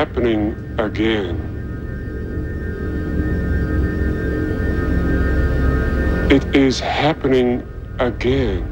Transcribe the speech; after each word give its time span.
happening 0.00 0.56
again. 0.78 1.36
It 6.30 6.56
is 6.56 6.80
happening 6.80 7.68
again. 7.98 8.64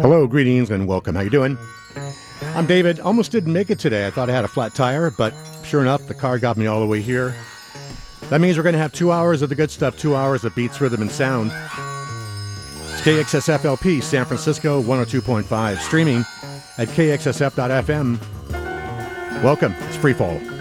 Hello, 0.00 0.28
greetings, 0.28 0.70
and 0.70 0.86
welcome. 0.86 1.16
How 1.16 1.22
you 1.22 1.30
doing? 1.30 1.58
I'm 2.54 2.66
David. 2.66 3.00
Almost 3.00 3.32
didn't 3.32 3.52
make 3.52 3.70
it 3.70 3.80
today. 3.80 4.06
I 4.06 4.12
thought 4.12 4.30
I 4.30 4.34
had 4.34 4.44
a 4.44 4.48
flat 4.48 4.72
tire, 4.72 5.10
but 5.10 5.34
sure 5.64 5.80
enough, 5.80 6.06
the 6.06 6.14
car 6.14 6.38
got 6.38 6.56
me 6.56 6.68
all 6.68 6.78
the 6.78 6.86
way 6.86 7.00
here. 7.00 7.34
That 8.30 8.40
means 8.40 8.56
we're 8.56 8.62
going 8.62 8.74
to 8.74 8.78
have 8.78 8.92
two 8.92 9.10
hours 9.10 9.42
of 9.42 9.48
the 9.48 9.56
good 9.56 9.72
stuff, 9.72 9.98
two 9.98 10.14
hours 10.14 10.44
of 10.44 10.54
beats, 10.54 10.80
rhythm, 10.80 11.02
and 11.02 11.10
sound. 11.10 11.50
KXSFLP, 13.08 14.02
San 14.02 14.26
Francisco 14.26 14.82
102.5, 14.82 15.78
streaming 15.78 16.18
at 16.76 16.88
KXSF.FM. 16.88 18.20
Welcome. 19.42 19.72
It's 19.78 19.96
Freefall. 19.96 20.57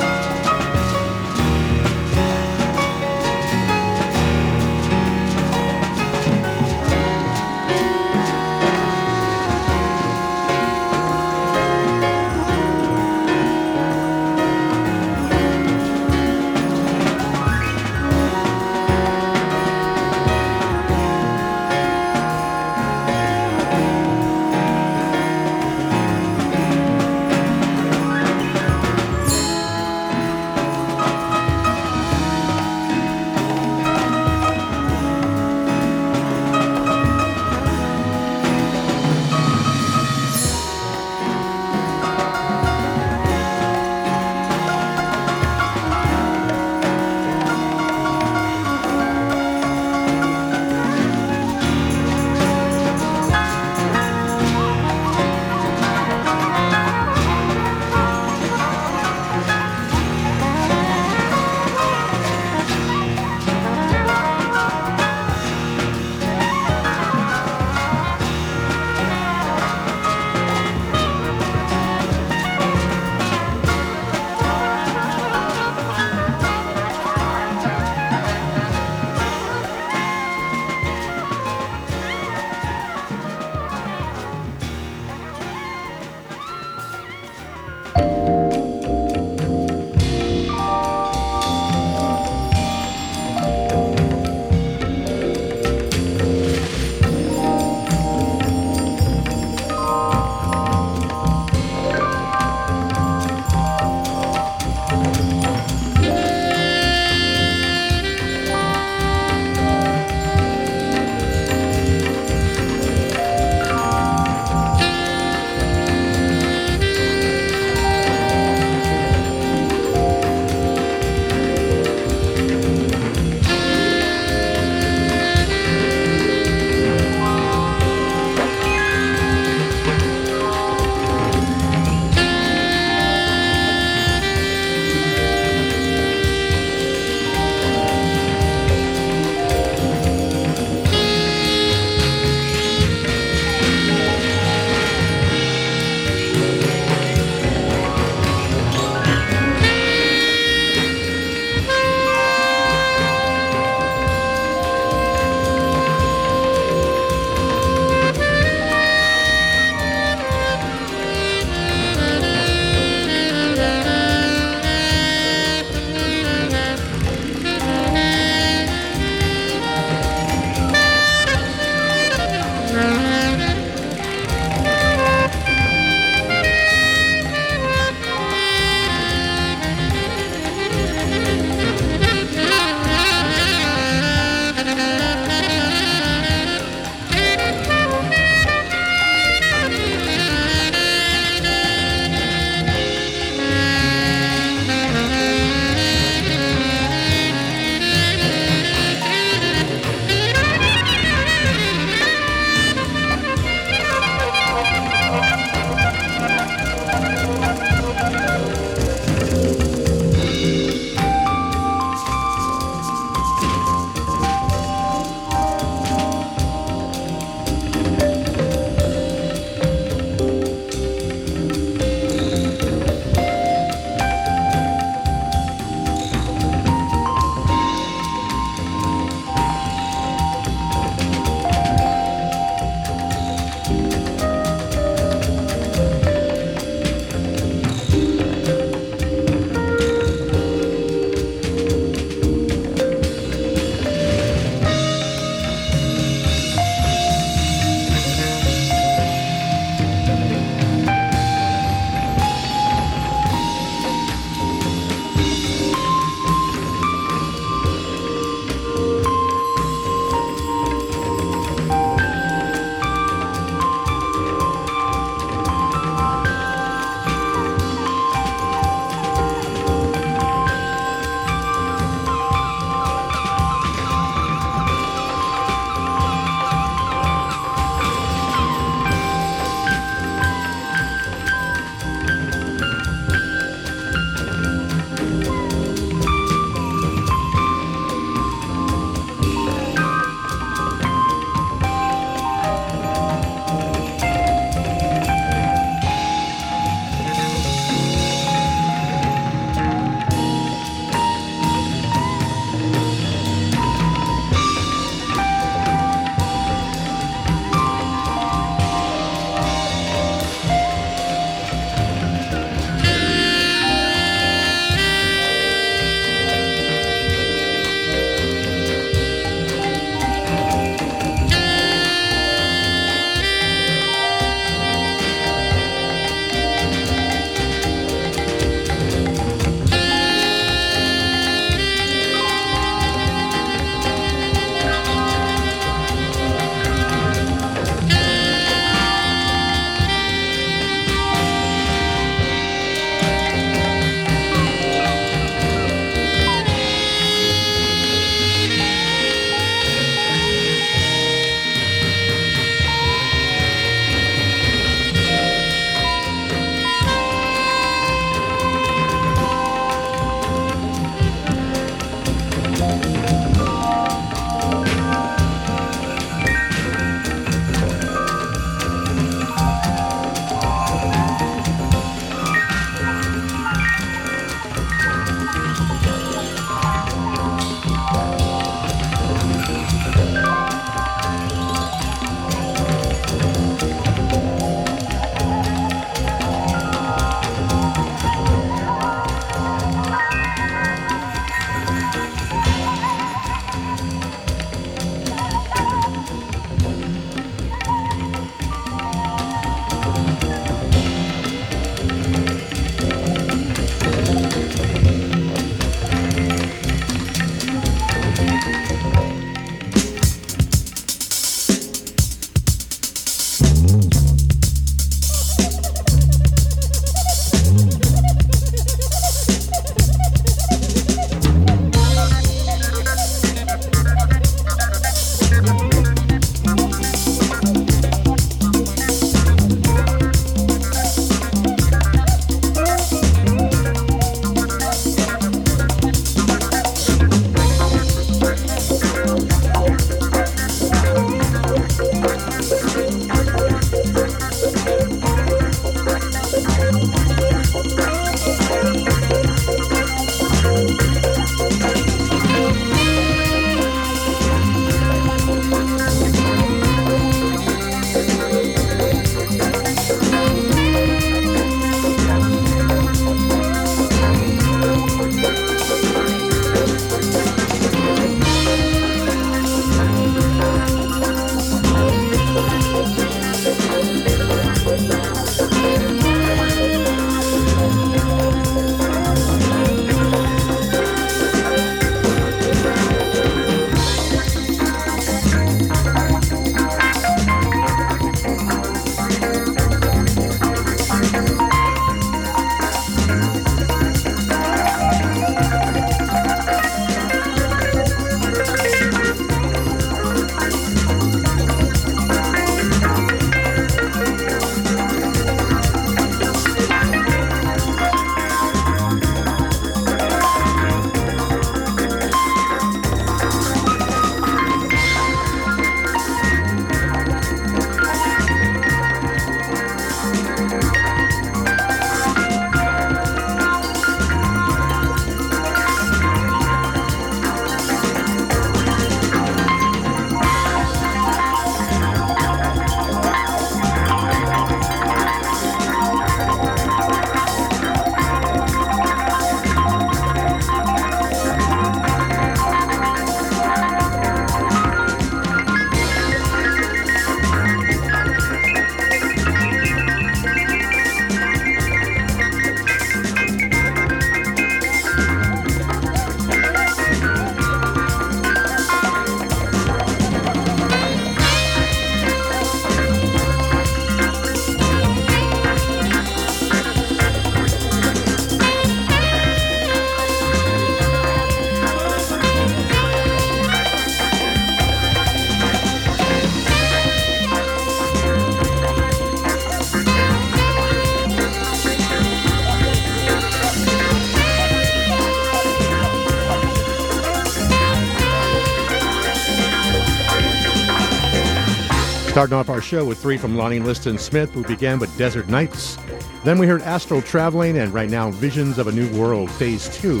Starting 592.18 592.36
off 592.36 592.48
our 592.48 592.60
show 592.60 592.84
with 592.84 592.98
three 592.98 593.16
from 593.16 593.36
Lonnie 593.36 593.60
Liston 593.60 593.96
Smith, 593.96 594.32
who 594.32 594.42
began 594.42 594.80
with 594.80 594.98
Desert 594.98 595.28
Nights. 595.28 595.78
Then 596.24 596.36
we 596.36 596.48
heard 596.48 596.62
Astral 596.62 597.00
Traveling, 597.00 597.58
and 597.58 597.72
right 597.72 597.88
now, 597.88 598.10
Visions 598.10 598.58
of 598.58 598.66
a 598.66 598.72
New 598.72 598.90
World, 598.98 599.30
Phase 599.30 599.68
2. 599.78 600.00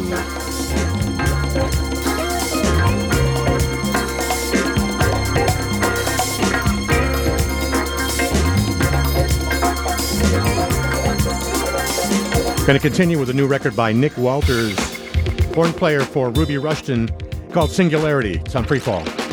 Going 12.66 12.74
to 12.74 12.80
continue 12.80 13.20
with 13.20 13.30
a 13.30 13.32
new 13.32 13.46
record 13.46 13.76
by 13.76 13.92
Nick 13.92 14.16
Walters, 14.18 14.76
horn 15.54 15.72
player 15.72 16.00
for 16.00 16.30
Ruby 16.30 16.58
Rushton, 16.58 17.08
called 17.52 17.70
Singularity. 17.70 18.42
It's 18.44 18.56
on 18.56 18.64
Freefall. 18.64 19.27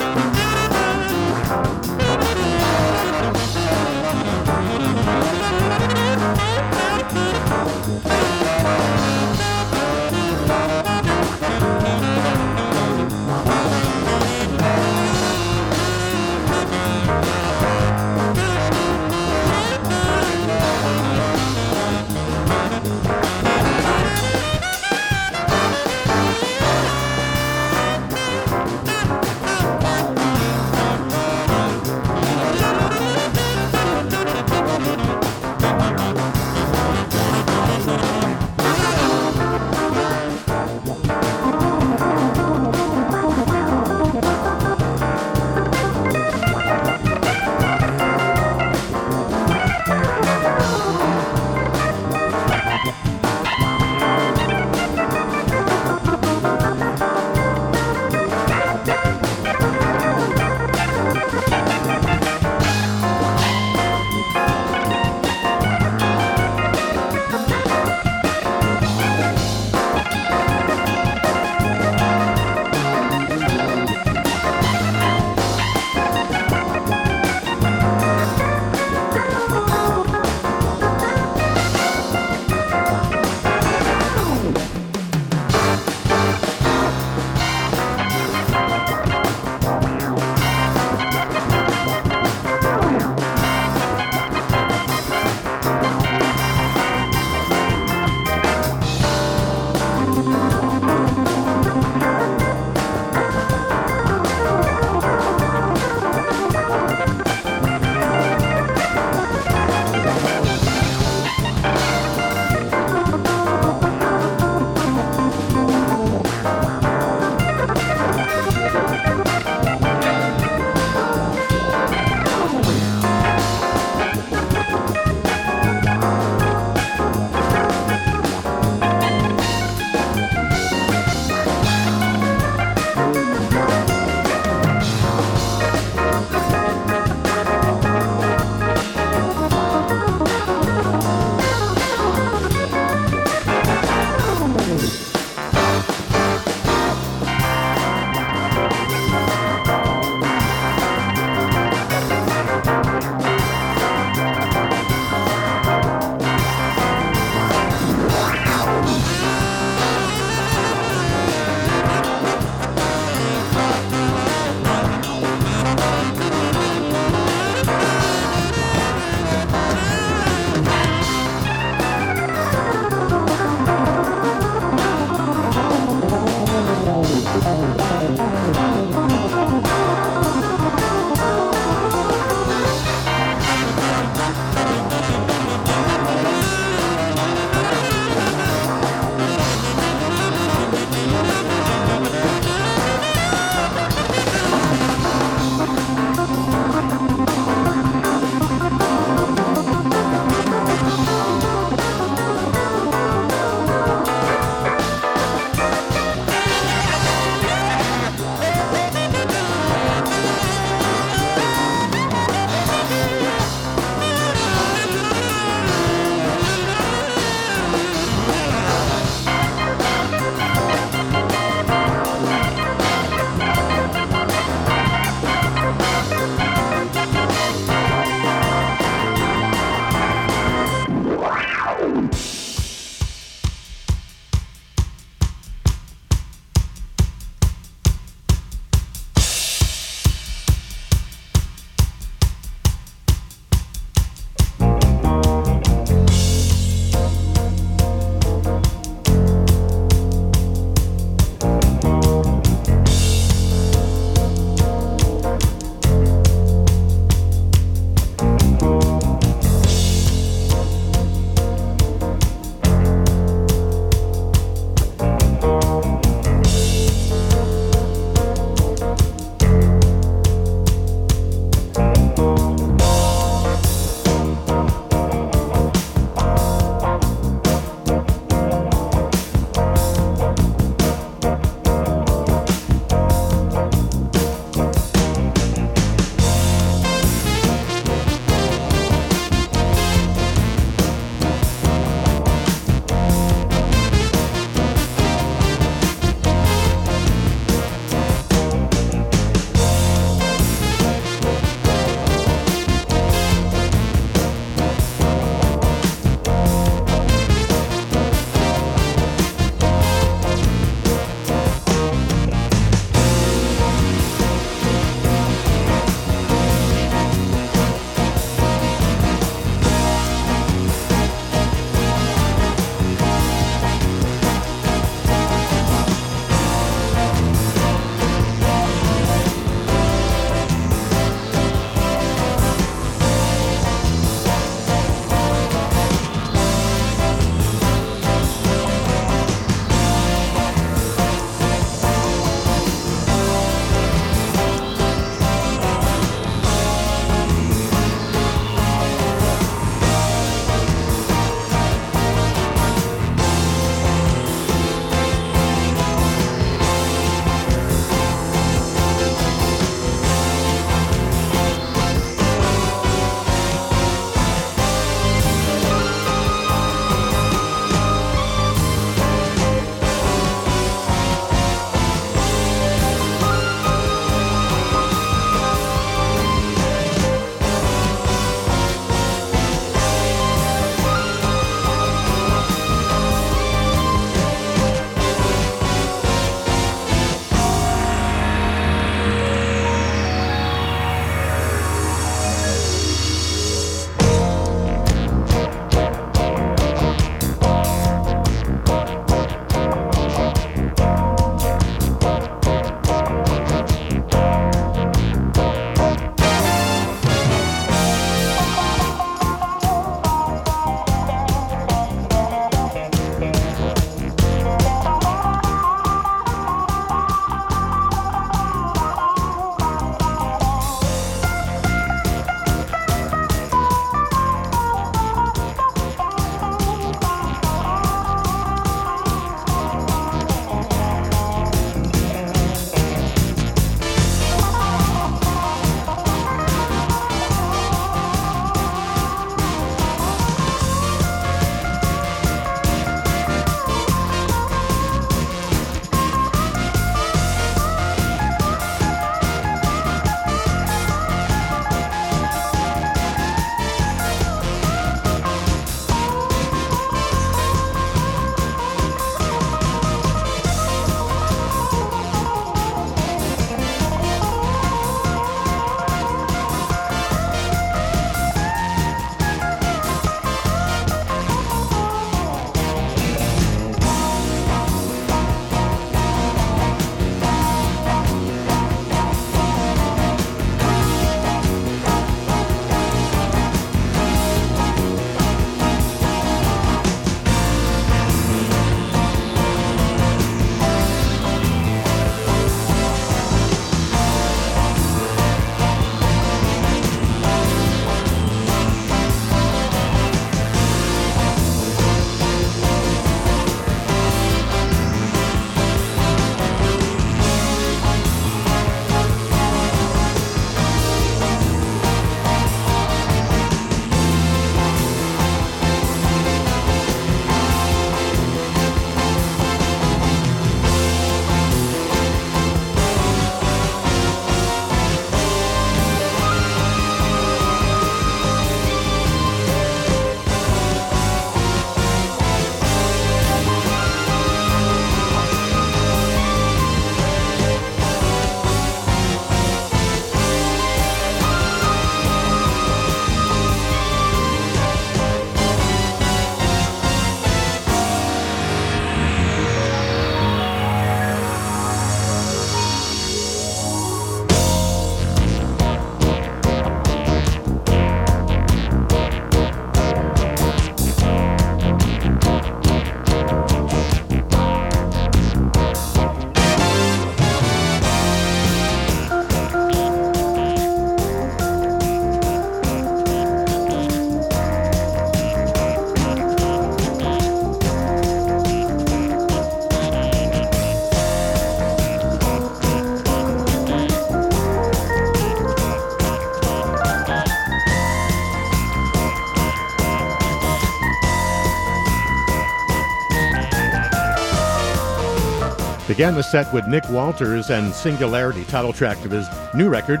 Began 595.94 596.16
the 596.16 596.22
set 596.24 596.52
with 596.52 596.66
Nick 596.66 596.82
Walters 596.90 597.50
and 597.50 597.72
Singularity, 597.72 598.42
title 598.46 598.72
track 598.72 599.04
of 599.04 599.12
his 599.12 599.28
new 599.54 599.68
record. 599.68 600.00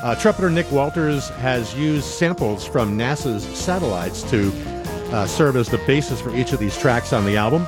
Uh, 0.00 0.14
trumpeter 0.14 0.48
Nick 0.48 0.70
Walters 0.70 1.30
has 1.30 1.74
used 1.74 2.04
samples 2.04 2.64
from 2.64 2.96
NASA's 2.96 3.42
satellites 3.42 4.22
to 4.30 4.52
uh, 5.10 5.26
serve 5.26 5.56
as 5.56 5.68
the 5.68 5.78
basis 5.78 6.20
for 6.20 6.32
each 6.36 6.52
of 6.52 6.60
these 6.60 6.78
tracks 6.78 7.12
on 7.12 7.24
the 7.24 7.36
album, 7.36 7.66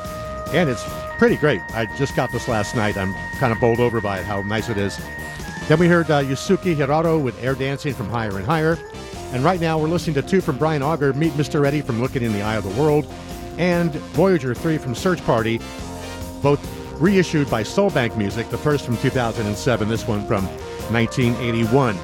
and 0.55 0.71
it's 0.71 0.85
pretty 1.19 1.35
great. 1.37 1.61
I 1.71 1.87
just 1.97 2.15
got 2.15 2.31
this 2.31 2.47
last 2.47 2.77
night. 2.77 2.97
I'm 2.97 3.13
kind 3.41 3.53
of 3.53 3.59
bowled 3.59 3.81
over 3.81 4.01
by 4.01 4.21
it, 4.21 4.25
how 4.25 4.41
nice 4.43 4.69
it 4.69 4.79
is. 4.79 4.97
Then 5.67 5.81
we 5.81 5.89
heard 5.89 6.09
uh, 6.13 6.23
Yusuke 6.23 6.77
Hirado 6.77 7.21
with 7.21 7.43
Air 7.43 7.57
Dancing 7.57 7.93
from 7.93 8.09
Higher 8.09 8.37
and 8.37 8.47
Higher. 8.47 8.79
And 9.33 9.43
right 9.43 9.61
now 9.61 9.81
we're 9.81 9.89
listening 9.89 10.15
to 10.15 10.23
two 10.23 10.41
from 10.41 10.59
Brian 10.59 10.85
Auger, 10.85 11.13
Meet 11.13 11.33
Mr. 11.33 11.67
Eddie 11.67 11.81
from 11.81 12.01
Looking 12.01 12.23
in 12.23 12.33
the 12.33 12.43
Eye 12.43 12.55
of 12.55 12.63
the 12.63 12.81
World, 12.81 13.05
and 13.59 13.93
Voyager 14.15 14.55
3 14.55 14.79
from 14.79 14.95
Search 14.95 15.21
Party, 15.25 15.61
reissued 17.01 17.51
by 17.51 17.63
Soulbank 17.63 18.17
Music, 18.17 18.49
the 18.51 18.59
first 18.59 18.85
from 18.85 18.97
2007, 18.99 19.89
this 19.89 20.07
one 20.07 20.27
from 20.27 20.45
1981. 20.93 21.97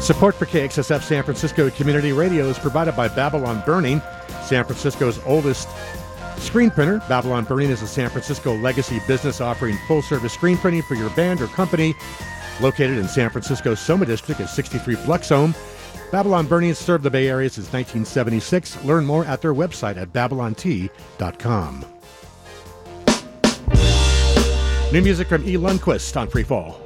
Support 0.00 0.34
for 0.34 0.46
KXSF 0.46 1.02
San 1.02 1.22
Francisco 1.22 1.70
Community 1.70 2.12
Radio 2.12 2.44
is 2.48 2.58
provided 2.58 2.94
by 2.94 3.08
Babylon 3.08 3.62
Burning, 3.64 4.02
San 4.42 4.64
Francisco's 4.64 5.18
oldest 5.24 5.68
screen 6.36 6.70
printer. 6.70 7.00
Babylon 7.08 7.44
Burning 7.44 7.70
is 7.70 7.82
a 7.82 7.86
San 7.86 8.10
Francisco 8.10 8.54
legacy 8.58 9.00
business 9.06 9.40
offering 9.40 9.78
full 9.88 10.02
service 10.02 10.32
screen 10.32 10.58
printing 10.58 10.82
for 10.82 10.94
your 10.94 11.10
band 11.10 11.40
or 11.40 11.46
company. 11.48 11.94
Located 12.60 12.98
in 12.98 13.08
San 13.08 13.30
Francisco's 13.30 13.80
Soma 13.80 14.06
District 14.06 14.40
at 14.40 14.48
63 14.48 14.94
Bluxome. 14.96 15.56
Babylon 16.12 16.46
Burning 16.46 16.68
has 16.68 16.78
served 16.78 17.02
the 17.02 17.10
Bay 17.10 17.28
Area 17.28 17.50
since 17.50 17.72
1976. 17.72 18.84
Learn 18.84 19.04
more 19.04 19.24
at 19.24 19.40
their 19.40 19.54
website 19.54 19.96
at 19.96 20.12
babylont.com. 20.12 21.84
New 24.94 25.02
music 25.02 25.26
from 25.26 25.42
E. 25.42 25.54
Lundquist 25.54 26.16
on 26.16 26.28
Freefall. 26.28 26.83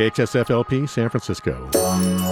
KXSFLP 0.00 0.88
San 0.88 1.10
Francisco. 1.10 2.29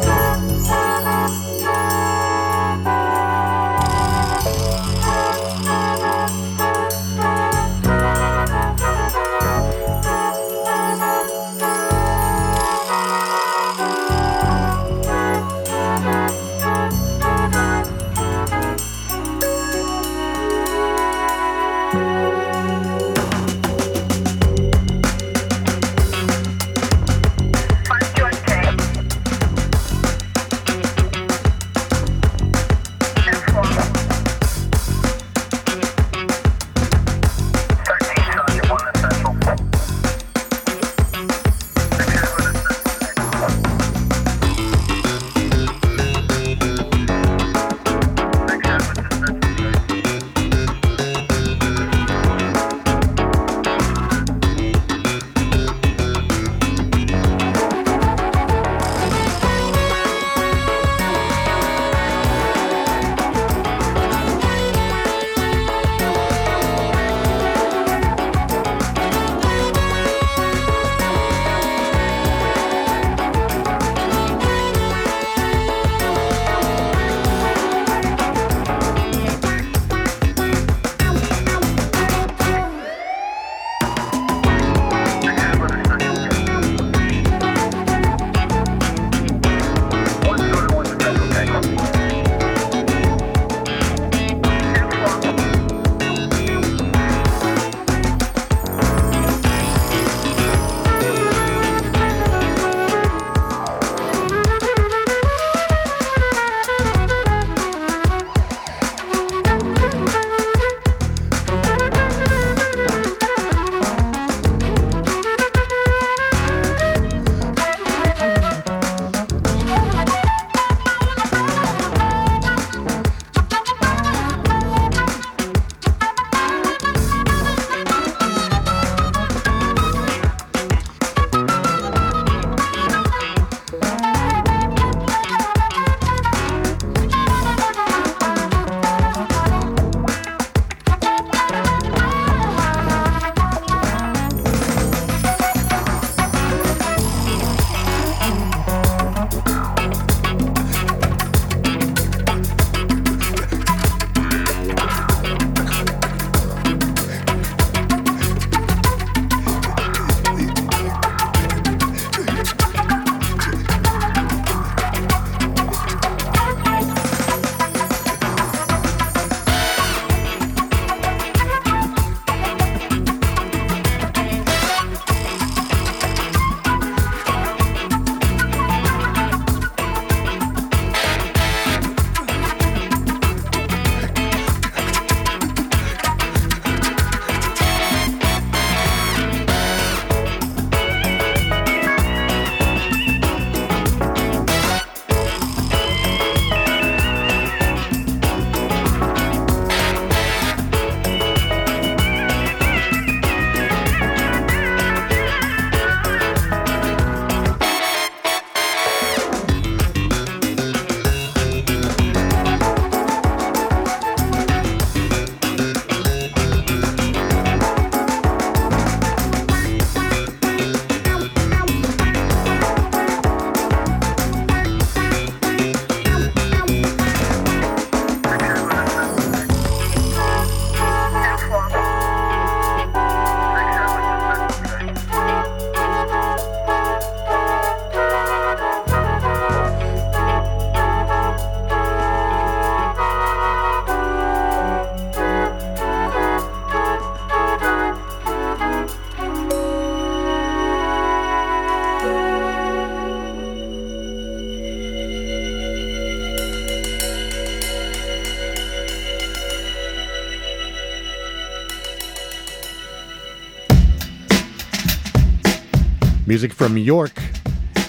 Music 266.29 266.53
from 266.53 266.77
York, 266.77 267.19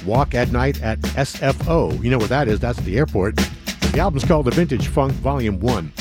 Walk 0.06 0.34
at 0.34 0.50
Night 0.54 0.82
at 0.82 0.98
SFO. 1.00 2.02
You 2.02 2.10
know 2.10 2.18
what 2.18 2.30
that 2.30 2.48
is? 2.48 2.58
That's 2.62 2.80
the 2.84 2.98
airport. 2.98 3.36
The 3.36 4.00
album's 4.00 4.24
called 4.24 4.46
The 4.46 4.52
Vintage 4.52 4.88
Funk 4.88 5.12
Volume 5.12 5.60
1. 5.60 5.92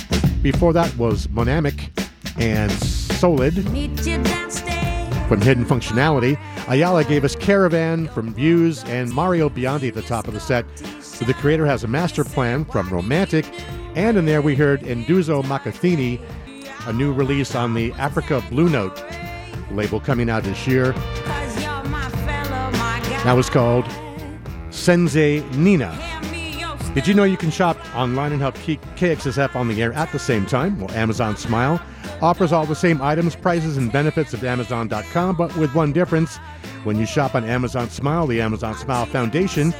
Before 0.41 0.73
that 0.73 0.97
was 0.97 1.27
Monamic 1.27 1.91
and 2.39 2.71
Soulid 2.71 3.65
from 5.27 5.41
Hidden 5.41 5.65
Funktionality. 5.65 6.39
Ayala 6.69 7.03
gave 7.03 7.25
us 7.25 7.35
Caravan 7.35 8.07
from 8.07 8.33
Views 8.33 8.85
and 8.85 9.11
Mario 9.13 9.49
Biondi 9.49 9.89
at 9.89 9.95
the 9.95 10.03
top 10.03 10.29
of 10.29 10.35
the 10.35 10.41
set. 10.41 10.65
So 11.03 11.25
the 11.25 11.35
creator 11.35 11.67
has 11.67 11.83
a 11.83 11.89
master 11.89 12.23
plan 12.23 12.65
from 12.67 12.89
Romantic. 12.89 13.47
And 13.97 14.17
in 14.17 14.27
there 14.27 14.43
we 14.43 14.55
heard 14.55 14.83
Nduduzo 14.83 15.43
Makhathini, 15.43 16.21
a 16.87 16.93
new 16.93 17.13
release 17.13 17.57
on 17.57 17.75
the 17.75 17.91
Africa 17.95 18.45
Blue 18.49 18.69
Note 18.69 19.03
label 19.73 19.99
coming 19.99 20.31
out 20.31 20.45
this 20.45 20.69
year. 20.69 20.95
That 23.29 23.37
was 23.37 23.51
called 23.51 23.85
Senze' 24.71 25.55
Nina. 25.55 25.93
Did 26.95 27.07
you 27.07 27.13
know 27.13 27.25
you 27.25 27.37
can 27.37 27.51
shop 27.51 27.77
online 27.95 28.33
and 28.33 28.41
help 28.41 28.55
keep 28.55 28.81
KXSF 28.97 29.55
on 29.55 29.69
the 29.69 29.83
air 29.83 29.93
at 29.93 30.11
the 30.13 30.19
same 30.19 30.47
time? 30.47 30.81
Well, 30.81 30.91
Amazon 30.93 31.37
Smile 31.37 31.79
offers 32.23 32.53
all 32.53 32.65
the 32.65 32.75
same 32.75 33.03
items, 33.03 33.37
prices, 33.37 33.77
and 33.77 33.93
benefits 33.93 34.33
of 34.33 34.43
Amazon.com, 34.45 35.37
but 35.37 35.55
with 35.59 35.75
one 35.75 35.93
difference. 35.93 36.39
When 36.85 36.97
you 36.97 37.05
shop 37.05 37.35
on 37.35 37.45
Amazon 37.45 37.91
Smile, 37.91 38.27
the 38.27 38.41
Amazon 38.41 38.75
Smile 38.75 39.05
Foundation 39.05 39.73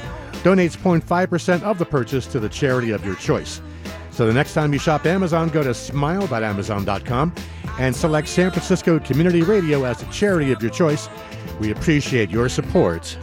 donates 0.43 0.77
0.5% 0.77 1.63
of 1.63 1.79
the 1.79 1.85
purchase 1.85 2.27
to 2.27 2.39
the 2.39 2.49
charity 2.49 2.91
of 2.91 3.03
your 3.03 3.15
choice. 3.15 3.63
So 4.11 4.27
the 4.27 4.33
next 4.33 4.53
time 4.53 4.73
you 4.73 4.79
shop 4.79 5.07
Amazon, 5.07 5.49
go 5.49 5.63
to 5.63 5.73
smile.amazon.com 5.73 7.33
and 7.79 7.95
select 7.95 8.27
San 8.27 8.51
Francisco 8.51 8.99
Community 8.99 9.41
Radio 9.41 9.85
as 9.85 10.01
the 10.01 10.11
charity 10.11 10.51
of 10.51 10.61
your 10.61 10.71
choice. 10.71 11.09
We 11.59 11.71
appreciate 11.71 12.29
your 12.29 12.47
support. 12.47 13.17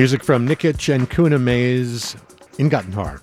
Music 0.00 0.24
from 0.24 0.48
Nikitch 0.48 0.90
and 0.90 1.10
Kuna 1.10 1.38
Maze 1.38 2.16
in 2.58 2.70
Gottenhar. 2.70 3.20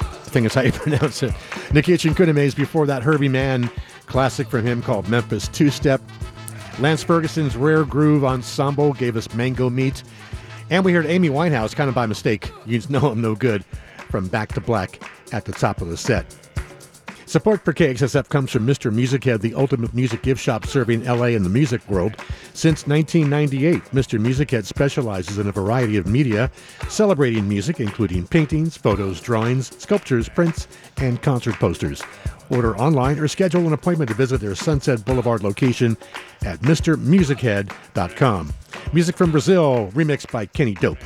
I 0.00 0.04
think 0.30 0.42
that's 0.42 0.56
how 0.56 0.62
you 0.62 0.72
pronounce 0.72 1.22
it. 1.22 1.30
Nikitch 1.68 2.04
and 2.06 2.16
Kuna 2.16 2.32
Maze 2.32 2.56
before 2.56 2.86
that 2.86 3.04
Herbie 3.04 3.28
Mann 3.28 3.70
classic 4.06 4.48
from 4.48 4.66
him 4.66 4.82
called 4.82 5.08
Memphis 5.08 5.46
Two 5.46 5.70
Step. 5.70 6.00
Lance 6.80 7.04
Ferguson's 7.04 7.54
Rare 7.54 7.84
Groove 7.84 8.24
Ensemble 8.24 8.94
gave 8.94 9.16
us 9.16 9.32
Mango 9.34 9.70
Meat. 9.70 10.02
And 10.70 10.84
we 10.84 10.92
heard 10.92 11.06
Amy 11.06 11.28
Winehouse, 11.28 11.76
kind 11.76 11.88
of 11.88 11.94
by 11.94 12.06
mistake. 12.06 12.50
You 12.66 12.82
know 12.88 13.12
I'm 13.12 13.20
no 13.20 13.36
good, 13.36 13.64
from 14.10 14.26
Back 14.26 14.54
to 14.54 14.60
Black 14.60 15.00
at 15.30 15.44
the 15.44 15.52
top 15.52 15.80
of 15.80 15.88
the 15.88 15.96
set. 15.96 16.26
Support 17.28 17.62
for 17.62 17.74
KXSF 17.74 18.30
comes 18.30 18.50
from 18.50 18.66
Mr. 18.66 18.90
Musichead, 18.90 19.42
the 19.42 19.54
ultimate 19.54 19.92
music 19.92 20.22
gift 20.22 20.40
shop 20.40 20.64
serving 20.64 21.04
LA 21.04 21.26
and 21.26 21.44
the 21.44 21.50
music 21.50 21.86
world. 21.86 22.16
Since 22.54 22.86
1998, 22.86 23.84
Mr. 23.90 24.18
Musichead 24.18 24.64
specializes 24.64 25.36
in 25.36 25.46
a 25.46 25.52
variety 25.52 25.98
of 25.98 26.06
media, 26.06 26.50
celebrating 26.88 27.46
music, 27.46 27.80
including 27.80 28.26
paintings, 28.26 28.78
photos, 28.78 29.20
drawings, 29.20 29.76
sculptures, 29.78 30.30
prints, 30.30 30.68
and 30.96 31.20
concert 31.20 31.56
posters. 31.56 32.02
Order 32.48 32.74
online 32.78 33.18
or 33.18 33.28
schedule 33.28 33.66
an 33.66 33.74
appointment 33.74 34.08
to 34.08 34.16
visit 34.16 34.40
their 34.40 34.54
Sunset 34.54 35.04
Boulevard 35.04 35.42
location 35.42 35.98
at 36.46 36.60
MrMusicHead.com. 36.62 38.54
Music 38.94 39.18
from 39.18 39.32
Brazil, 39.32 39.90
remixed 39.92 40.32
by 40.32 40.46
Kenny 40.46 40.72
Dope. 40.72 40.96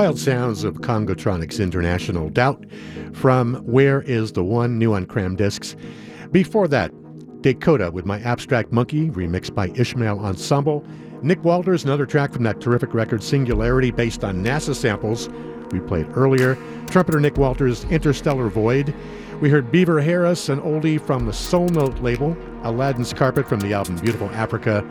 Wild 0.00 0.18
sounds 0.18 0.64
of 0.64 0.80
Congotronics 0.80 1.62
International 1.62 2.30
Doubt 2.30 2.64
from 3.12 3.56
Where 3.66 4.00
is 4.00 4.32
the 4.32 4.42
One, 4.42 4.78
new 4.78 4.94
on 4.94 5.04
Crammed 5.04 5.36
Discs. 5.36 5.76
Before 6.32 6.66
that, 6.68 6.90
Daykoda 7.42 7.92
with 7.92 8.06
My 8.06 8.18
Abstract 8.20 8.72
Monkey, 8.72 9.10
remixed 9.10 9.54
by 9.54 9.68
Ishmael 9.74 10.20
Ensemble. 10.20 10.86
Nick 11.20 11.44
Walters, 11.44 11.84
another 11.84 12.06
track 12.06 12.32
from 12.32 12.44
that 12.44 12.62
terrific 12.62 12.94
record 12.94 13.22
Singularity, 13.22 13.90
based 13.90 14.24
on 14.24 14.42
NASA 14.42 14.74
samples 14.74 15.28
we 15.70 15.80
played 15.80 16.06
earlier. 16.16 16.56
Trumpeter 16.86 17.20
Nick 17.20 17.36
Walters, 17.36 17.84
Interstellar 17.90 18.48
Void. 18.48 18.94
We 19.42 19.50
heard 19.50 19.70
Beaver 19.70 20.00
Harris, 20.00 20.48
an 20.48 20.62
oldie 20.62 20.98
from 20.98 21.26
the 21.26 21.34
Soul 21.34 21.68
Note 21.68 22.00
label, 22.00 22.34
Aladdin's 22.62 23.12
Carpet 23.12 23.46
from 23.46 23.60
the 23.60 23.74
album 23.74 23.96
Beautiful 23.96 24.30
Africa. 24.30 24.82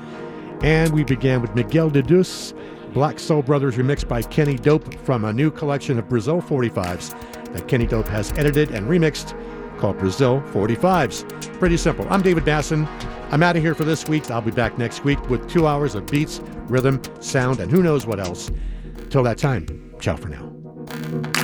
And 0.61 0.93
we 0.93 1.03
began 1.03 1.41
with 1.41 1.55
Miguel 1.55 1.89
de 1.89 2.03
Deus, 2.03 2.53
Black 2.93 3.19
Soul 3.19 3.41
Brothers 3.41 3.75
remixed 3.75 4.07
by 4.07 4.21
Kenny 4.21 4.55
Dope 4.55 4.93
from 4.99 5.25
a 5.25 5.33
new 5.33 5.51
collection 5.51 5.99
of 5.99 6.09
Brazil 6.09 6.41
45s 6.41 7.53
that 7.53 7.67
Kenny 7.67 7.85
Dope 7.85 8.07
has 8.07 8.31
edited 8.33 8.71
and 8.71 8.87
remixed 8.87 9.37
called 9.77 9.97
Brazil 9.97 10.41
45s. 10.51 11.59
Pretty 11.59 11.77
simple. 11.77 12.05
I'm 12.09 12.21
David 12.21 12.43
Basson. 12.43 12.87
I'm 13.31 13.43
out 13.43 13.55
of 13.55 13.61
here 13.61 13.75
for 13.75 13.83
this 13.83 14.07
week. 14.07 14.29
I'll 14.31 14.41
be 14.41 14.51
back 14.51 14.77
next 14.77 15.03
week 15.03 15.29
with 15.29 15.49
two 15.49 15.67
hours 15.67 15.95
of 15.95 16.07
beats, 16.07 16.41
rhythm, 16.67 17.01
sound, 17.21 17.59
and 17.59 17.71
who 17.71 17.83
knows 17.83 18.05
what 18.05 18.19
else. 18.19 18.51
Till 19.09 19.23
that 19.23 19.37
time, 19.37 19.95
ciao 19.99 20.15
for 20.15 20.29
now. 20.29 21.38